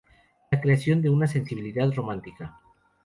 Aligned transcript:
La 0.49 0.59
creación 0.59 1.03
de 1.03 1.11
una 1.11 1.27
sensibilidad 1.27 1.93
romántica". 1.93 2.59